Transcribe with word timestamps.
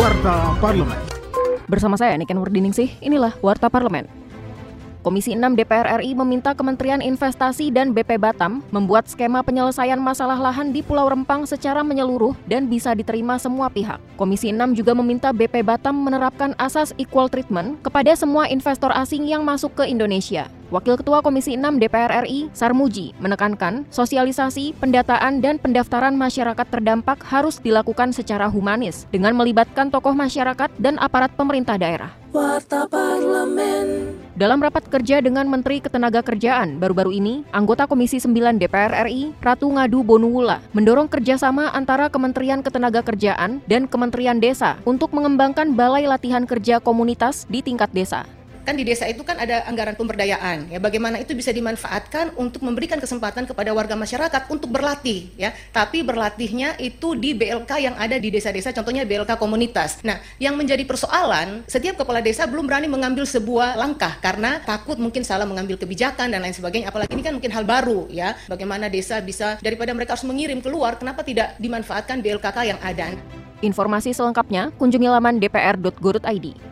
Warta 0.00 0.56
Parlemen. 0.64 0.96
Bersama 1.68 1.92
saya 2.00 2.16
Niken 2.16 2.40
Wardiningsih, 2.40 3.04
inilah 3.04 3.36
Warta 3.44 3.68
Parlemen. 3.68 4.19
Komisi 5.00 5.32
6 5.32 5.56
DPR 5.56 5.96
RI 6.04 6.12
meminta 6.12 6.52
Kementerian 6.52 7.00
Investasi 7.00 7.72
dan 7.72 7.96
BP 7.96 8.20
Batam 8.20 8.60
membuat 8.68 9.08
skema 9.08 9.40
penyelesaian 9.40 9.96
masalah 9.96 10.36
lahan 10.36 10.76
di 10.76 10.84
Pulau 10.84 11.08
Rempang 11.08 11.48
secara 11.48 11.80
menyeluruh 11.80 12.36
dan 12.44 12.68
bisa 12.68 12.92
diterima 12.92 13.40
semua 13.40 13.72
pihak. 13.72 13.96
Komisi 14.20 14.52
6 14.52 14.76
juga 14.76 14.92
meminta 14.92 15.32
BP 15.32 15.64
Batam 15.64 15.96
menerapkan 15.96 16.52
asas 16.60 16.92
equal 17.00 17.32
treatment 17.32 17.80
kepada 17.80 18.12
semua 18.12 18.44
investor 18.52 18.92
asing 18.92 19.24
yang 19.24 19.40
masuk 19.40 19.72
ke 19.72 19.88
Indonesia. 19.88 20.52
Wakil 20.68 21.00
Ketua 21.00 21.24
Komisi 21.24 21.56
6 21.56 21.80
DPR 21.80 22.22
RI, 22.28 22.52
Sarmuji, 22.52 23.16
menekankan 23.18 23.88
sosialisasi, 23.90 24.76
pendataan, 24.78 25.42
dan 25.42 25.58
pendaftaran 25.58 26.14
masyarakat 26.14 26.62
terdampak 26.68 27.24
harus 27.26 27.58
dilakukan 27.58 28.14
secara 28.14 28.46
humanis 28.46 29.08
dengan 29.10 29.32
melibatkan 29.34 29.88
tokoh 29.88 30.12
masyarakat 30.12 30.70
dan 30.78 31.00
aparat 31.00 31.32
pemerintah 31.34 31.74
daerah. 31.74 32.14
Warta 32.30 32.86
Parlemen. 32.86 34.29
Dalam 34.40 34.56
rapat 34.56 34.88
kerja 34.88 35.20
dengan 35.20 35.44
Menteri 35.44 35.84
Ketenagakerjaan 35.84 36.80
baru-baru 36.80 37.12
ini, 37.12 37.44
anggota 37.52 37.84
Komisi 37.84 38.16
9 38.16 38.56
DPR 38.56 39.04
RI, 39.04 39.36
Ratu 39.36 39.68
Ngadu 39.68 40.00
Bonuwula, 40.00 40.64
mendorong 40.72 41.12
kerjasama 41.12 41.68
antara 41.76 42.08
Kementerian 42.08 42.64
Ketenagakerjaan 42.64 43.60
dan 43.68 43.84
Kementerian 43.84 44.40
Desa 44.40 44.80
untuk 44.88 45.12
mengembangkan 45.12 45.76
balai 45.76 46.08
latihan 46.08 46.48
kerja 46.48 46.80
komunitas 46.80 47.44
di 47.52 47.60
tingkat 47.60 47.92
desa 47.92 48.24
kan 48.64 48.74
di 48.76 48.84
desa 48.84 49.08
itu 49.08 49.24
kan 49.24 49.40
ada 49.40 49.64
anggaran 49.66 49.96
pemberdayaan 49.96 50.70
ya. 50.70 50.78
Bagaimana 50.78 51.20
itu 51.20 51.32
bisa 51.32 51.50
dimanfaatkan 51.50 52.36
untuk 52.36 52.62
memberikan 52.64 53.00
kesempatan 53.00 53.48
kepada 53.48 53.72
warga 53.72 53.96
masyarakat 53.96 54.48
untuk 54.52 54.70
berlatih 54.70 55.32
ya. 55.34 55.52
Tapi 55.72 56.04
berlatihnya 56.04 56.76
itu 56.78 57.16
di 57.16 57.32
BLK 57.32 57.70
yang 57.80 57.96
ada 57.96 58.16
di 58.20 58.28
desa-desa 58.28 58.70
contohnya 58.76 59.08
BLK 59.08 59.36
komunitas. 59.40 60.04
Nah 60.04 60.20
yang 60.38 60.54
menjadi 60.54 60.84
persoalan 60.84 61.64
setiap 61.66 62.00
kepala 62.00 62.20
desa 62.20 62.44
belum 62.44 62.68
berani 62.68 62.86
mengambil 62.86 63.24
sebuah 63.24 63.76
langkah 63.80 64.16
karena 64.20 64.60
takut 64.62 65.00
mungkin 65.00 65.24
salah 65.24 65.48
mengambil 65.48 65.80
kebijakan 65.80 66.30
dan 66.30 66.40
lain 66.44 66.54
sebagainya. 66.54 66.92
Apalagi 66.92 67.16
ini 67.16 67.24
kan 67.24 67.34
mungkin 67.34 67.52
hal 67.52 67.64
baru 67.64 68.06
ya. 68.12 68.36
Bagaimana 68.46 68.86
desa 68.86 69.18
bisa 69.24 69.56
daripada 69.64 69.92
mereka 69.96 70.14
harus 70.14 70.26
mengirim 70.28 70.60
keluar 70.62 71.00
kenapa 71.00 71.24
tidak 71.24 71.56
dimanfaatkan 71.58 72.20
BLKK 72.20 72.58
yang 72.76 72.80
ada? 72.84 73.12
Informasi 73.60 74.16
selengkapnya 74.16 74.72
kunjungi 74.80 75.08
laman 75.08 75.36
dpr.go.id. 75.36 76.69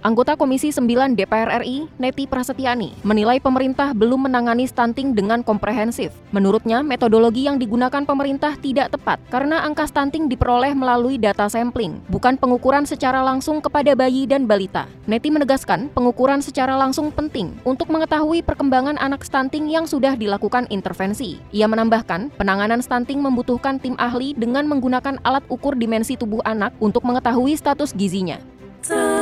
Anggota 0.00 0.32
Komisi 0.32 0.72
9 0.72 1.12
DPR 1.12 1.60
RI, 1.60 1.84
Neti 2.00 2.24
Prasetyani, 2.24 2.96
menilai 3.04 3.36
pemerintah 3.36 3.92
belum 3.92 4.32
menangani 4.32 4.64
stunting 4.64 5.12
dengan 5.12 5.44
komprehensif. 5.44 6.08
Menurutnya, 6.32 6.80
metodologi 6.80 7.44
yang 7.44 7.60
digunakan 7.60 8.08
pemerintah 8.08 8.56
tidak 8.64 8.96
tepat 8.96 9.20
karena 9.28 9.60
angka 9.60 9.84
stunting 9.84 10.24
diperoleh 10.24 10.72
melalui 10.72 11.20
data 11.20 11.52
sampling, 11.52 12.00
bukan 12.08 12.40
pengukuran 12.40 12.88
secara 12.88 13.20
langsung 13.20 13.60
kepada 13.60 13.92
bayi 13.92 14.24
dan 14.24 14.48
balita. 14.48 14.88
Neti 15.04 15.28
menegaskan, 15.28 15.92
pengukuran 15.92 16.40
secara 16.40 16.80
langsung 16.80 17.12
penting 17.12 17.52
untuk 17.68 17.92
mengetahui 17.92 18.40
perkembangan 18.40 18.96
anak 18.96 19.20
stunting 19.20 19.68
yang 19.68 19.84
sudah 19.84 20.16
dilakukan 20.16 20.64
intervensi. 20.72 21.36
Ia 21.52 21.68
menambahkan, 21.68 22.32
penanganan 22.40 22.80
stunting 22.80 23.20
membutuhkan 23.20 23.76
tim 23.76 24.00
ahli 24.00 24.32
dengan 24.32 24.64
menggunakan 24.64 25.20
alat 25.28 25.44
ukur 25.52 25.76
dimensi 25.76 26.16
tubuh 26.16 26.40
anak 26.48 26.72
untuk 26.80 27.04
mengetahui 27.04 27.52
status 27.52 27.92
gizinya 27.92 28.40